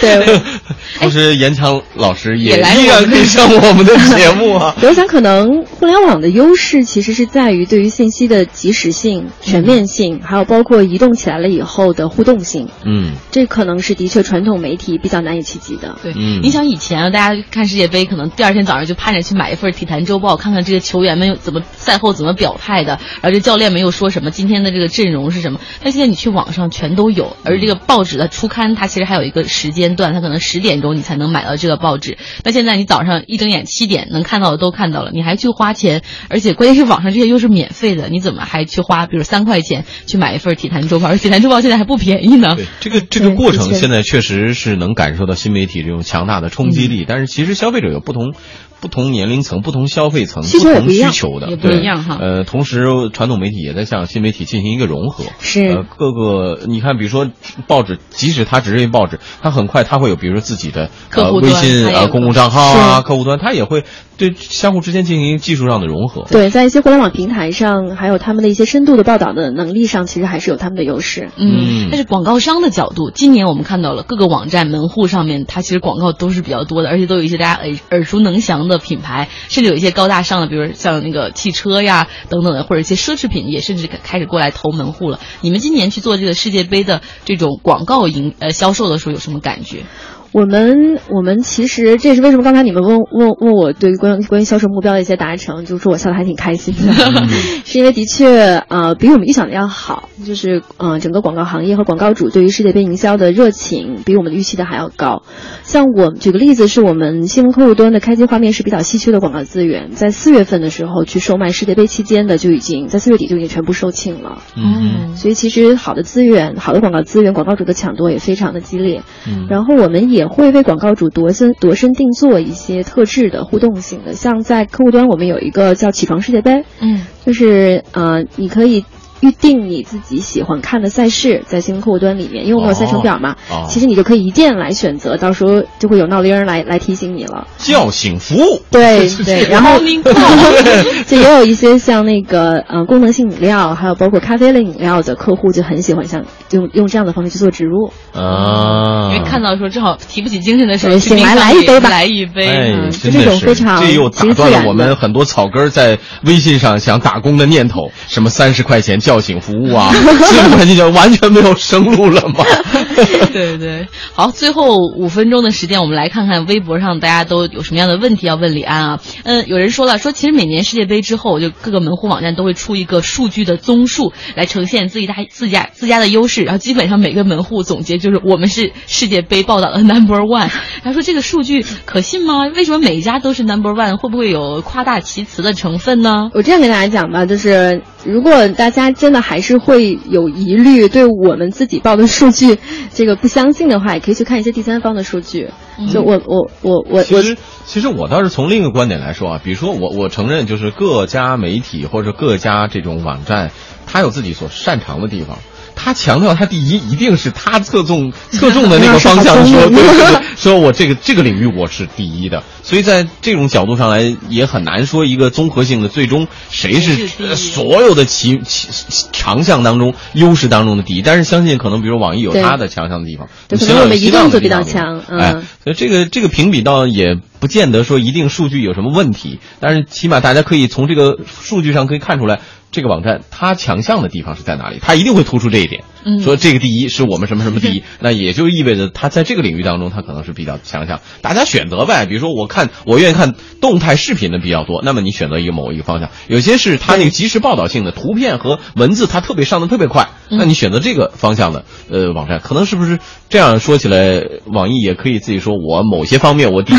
[0.00, 0.40] 对 对，
[1.00, 4.74] 同时严强老师也依然可以上我们的 节目啊。
[4.82, 15.96] 我想，可能互联网的优势其实是在于对于信息的及时性、全面性，还有包括移动起来了以后的互动性，嗯这可能是的确传统媒体比较难以企及的。
[16.02, 25.60] 对，嗯你想以前啊，大家看世界杯，可能第二天早上就盼着去买一份《体坛周报》，看看这个球员们怎么赛后怎么表态的，然后这教练们又说什么，今天的这个阵容是什么。
[25.82, 32.18] 但现在你去网上全都有，而这个报纸的初刊，它其实还有一个时间段，它可能十点钟你才能买到这个报纸。
[32.44, 41.08] 那现在你早上一睁眼七点能看到的都看到了，你还去花钱，而且关键是网上这些又是免费的，你怎么还去花，比如三块钱去买一份《体坛周报》？
[41.10, 42.54] 而《体坛周报》现在还不便宜呢。
[42.56, 48.34] 对，这个这个过程现在确实是能感受到新媒体这种强大的冲击力，但是其实消费者有不同。
[48.80, 55.24] 不同年龄层、不同消费层、不同需求的，也不对一样哈呃，同时传统媒体也在向新媒体进行一个融合。
[55.40, 57.28] 是呃，各个你看，比如说
[57.66, 63.84] 报纸，即使它只是报纸，它很快它会有，比如说自己的呃微信啊、公共账号啊、客户端，它也会
[64.18, 66.26] 对相互之间进行技术上的融合。
[66.30, 71.30] 对，在一些互联网平台上，还有他们的一些深度的报道的能力上，其实还是有他们的优势。
[71.38, 85.20] 嗯，但是广告商的角度，今年我们看到了各个网站门户上面，它其实广告都是比较多的，而且都有一些大家耳耳熟能详的品牌，甚至有一些高大上的，比如像那个汽车呀等等的，或者一些奢侈品也甚至开始过来投门户了。
[85.42, 89.84] 你们今年去做这个世界杯的这种广告营呃销售的时候有什么感觉？
[90.32, 96.92] 我们我们其实这也是为什么刚才你们问问问我对于关关于销售目标的一些达成，就是说我笑得还挺开心的，
[97.64, 105.22] 是因为的确呃比我们预想的要好，就是呃整个广告行业和广告主对于世界杯营销的热情比我们预期的还要高。
[105.62, 114.42] 像我举个例子，是我们新闻客户端的开机画面是比较稀缺的广告资源，在四月份的时候去售卖世界杯期间的就已经在四月底就已经全部售罄了。
[114.56, 119.02] 嗯所以其实好的资源、好的广告资源，广告主的抢夺也非常的激烈。
[119.26, 128.84] 嗯然后我们也会为广告主度身度身定做一些特质的互动性的，像在客户端我们有一个叫“起床世界杯”，嗯，就是呃，你可以。
[129.20, 137.46] 预定你自己喜欢看的赛事，在新闻客户端里面，因为我们有赛程表嘛，哦哦其实你就可以一键来选择，到时候就会有闹铃儿来来提醒你了。
[137.58, 138.62] 叫醒服务。
[138.70, 139.78] 对 对，然后
[141.06, 147.90] 就也有一些像那个呃功能性饮料，还有包括咖啡类饮料的客户就很喜欢像用用这样的方式去做植入。
[148.14, 152.46] 啊，因为看到说正好提不起精神的时候，醒来来一杯吧来一杯。
[152.46, 162.44] 哎，嗯这种非常这又打断了我们很多草根在微信上想打工的念头，什么三十块钱叫醒服务啊，四十块钱就完全没有生路了吗？
[163.32, 169.00] 对对，好，最后五分钟的时间，我们来看看微博上大家都有什么样的问题要问李安啊？
[169.24, 180.50] 嗯，有人说了，说其实每年世界杯之后，就各个门户网站都会出一个数据的综述，来呈现自己大自家自家的优势，然后基本上每个门户总结就是我们是世界杯报道的 number one。
[180.84, 182.46] 他说这个数据可信吗？
[182.54, 183.96] 为什么每一家都是 number one？
[183.96, 186.28] 会不会有夸大其词的成分呢？
[186.34, 192.58] 我这样跟大家讲吧，就是如果大家真的还是会有疑虑，对我们自己报的数据
[192.92, 195.50] 这个不相信的话，也可以去看一些第三方的数据。
[195.92, 203.52] 就我我我我其实其实我倒是从另一个观点来说啊，比如说我我承认就是各家媒体或者各家这种网站，
[203.86, 205.38] 它有自己所擅长的地方。
[205.80, 218.68] 他强调他第一一定是他侧重侧重的那个方向， 说对对对，说我这个这个领域我是第一的，所以在这种角度上来也很难说一个综合性的最终谁是所有的其其
[219.12, 221.02] 强项当中优势当中的第一。
[221.02, 225.32] 但是相信可能比如网易有它的强项的地方，可能我们移动就比较强，哎，
[225.64, 232.38] 所以这个这个评比倒也不见得说一定数据有什么问题，但是起码大家可以从这个数据上可以看出来。
[232.70, 234.78] 这个网站它强项的地方是在哪里？
[234.80, 241.00] 它一定会突出这一点，嗯说这个第一是我们什么什么第一， 那也就意味着它在这个领域当中它可能是比较强项。
[241.22, 246.10] 大家选择呗，比如说我看我愿意看动态视频的比较多，那么你选择一个某一个方向。
[246.28, 252.98] 有些是它那个即时报道性的图片和文字，它特别上的特别快，那你选择这个方向的呃网站，可能是不是
[253.28, 256.78] 这样说起来，网易也可以自己说我某些方面我第一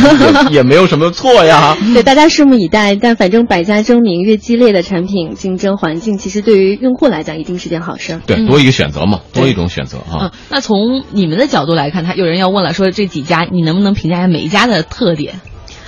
[0.52, 1.76] 也 也没有什么错呀。
[1.94, 2.96] 对，大家拭目以待。
[2.96, 5.78] 但反正百家争鸣，越激烈的产品竞争。
[5.80, 10.34] 环境其实对于用户来讲一定是件好事，对，多一个选择嘛，多一种选择啊。
[10.50, 15.40] 那从你们的角度来看，他有人要问了，说这几家你能不能评价一下每一家的特点，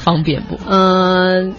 [0.04, 0.58] 方便不？
[0.66, 1.54] 嗯。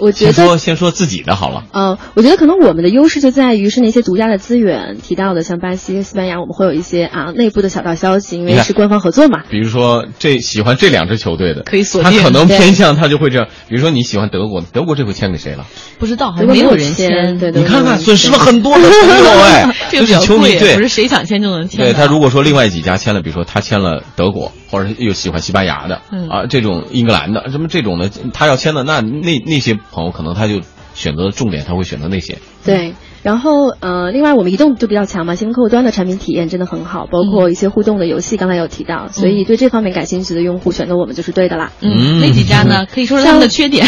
[0.00, 1.64] 我觉得先说先说自己的好了。
[1.72, 9.42] 嗯，我觉得可能我们的优势就在于是那些独家的资源提到的，像巴西、西班牙，我们会有一些啊内部的小道消息，因为是官方合作嘛。
[9.50, 12.18] 比如说这喜欢这两支球队的，可以锁定。
[12.18, 13.46] 他可能偏向他就会这样。
[13.68, 15.66] 比如说你喜欢德国，德国这回签给谁了？
[15.98, 17.38] 不知道，还没有人签。
[17.38, 17.62] 对对。
[17.62, 21.84] 你看看，损失了很多的朋友哎， 这个球迷对，不是谁想签就能签。
[21.84, 25.96] 对他如果说另外几家签了，比如说他签了德国，或者又喜欢西班牙的
[26.30, 30.60] 啊，这种英格兰的什么这种的，他要签的那那那些朋友可能他就。
[30.92, 32.38] 选择的重点，他会选择那些。
[32.64, 32.94] 对。
[33.22, 41.70] 然后，呃，另外我们移动就比较强嘛，新闻客户端的产品体验真的很好，包括一些互动的游戏，刚才有提到，所以对这方面感兴趣的用户选择我们就是对的啦。
[41.80, 42.86] 嗯，那几家呢？
[42.92, 43.86] 可以说是他们的缺点。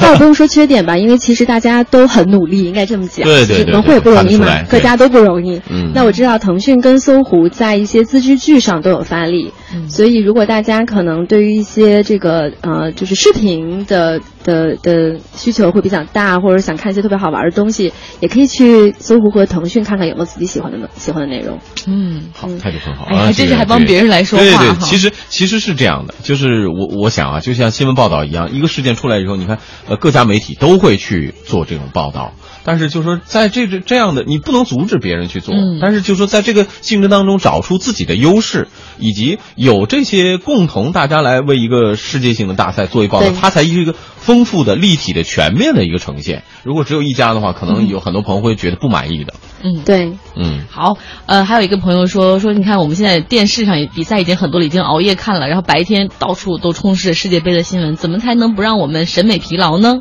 [0.00, 3.24] 倒不用说缺点吧，因为其实大家都很努力，应该这么讲。
[3.24, 3.72] 对对对。
[3.72, 5.60] 门户也不容易嘛，各家都不容易。
[5.68, 5.92] 嗯。
[5.94, 9.52] 那我知道腾讯跟搜狐在一些自制剧上都有发力，
[9.90, 19.16] 所以如果大家可能对于一些这个呃就是视频的的的需求会比较大，或者想看一些特别好玩的东西，也可以去搜。
[19.16, 21.58] 狐和腾讯看看有没有自己喜欢的喜欢的内容。
[21.86, 23.06] 嗯，好，态度很好。
[23.06, 24.44] 哎，这是还帮别人来说话。
[24.44, 29.58] 对对，其实其实是这样的，就是我我想啊，就像新闻报道一样，一个事件出来以后，你看，
[29.88, 32.34] 呃，各家媒体都会去做这种报道。
[32.62, 35.54] 但是，就说在这这这样的，你不能阻止别人去做。
[35.80, 38.68] 但是，就说在这个竞争当中找出自己的优势，
[38.98, 46.44] 以及有这些共同，大家来为一个世界性的大赛做一报道，它才一个丰富的、立体的、全面的一个呈现。
[46.62, 49.34] 如果只有一家的话，可能有很多朋友会觉得不满意的。
[49.62, 60.00] 嗯，对，嗯，好，呃，还有一个朋友说说，你看我们现在电视上比赛已经很多了，已经熬夜看了，然后白天到处都充斥着世界杯的新闻，怎么才能不让我们审美疲劳呢？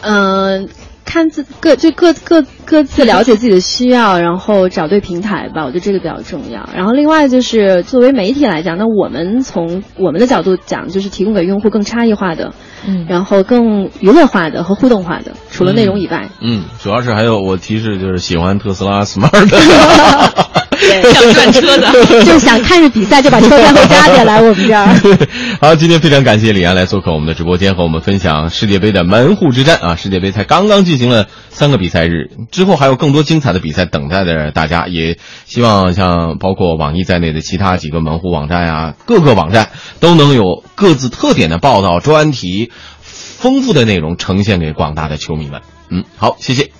[0.00, 0.68] 嗯。
[1.08, 6.68] 看自各就各各各自了解自己的需要，然后找对平台吧，我觉得这个比较重要。
[6.76, 12.52] 然后另外就是作为媒体来讲，那我们从我们的角度讲，就是提供给用户更差异化的，
[12.86, 20.67] 嗯，然后更娱乐化的和互动化的，除了内容以外，嗯，主要是还有我提示就是喜欢特斯拉 Smart。
[21.12, 21.92] 想转车的，
[22.24, 24.86] 就想看着比赛就把车开回家的来我们这儿。
[25.60, 29.96] 好，今天非常感谢李安来做客我们的直播间，和我们分享世界杯的门户之战啊！
[29.96, 34.86] 世界杯才刚刚进行了三个比赛日，之后还有更多精彩的比赛等待着大家。
[34.86, 39.70] 也希望像包括网易在内的其他几个门户网站啊，各个网站
[40.00, 42.70] 都能有各自特点的报道、专题、
[43.00, 45.60] 丰富的内容呈现给广大的球迷们。
[45.90, 46.77] 嗯，好，谢谢。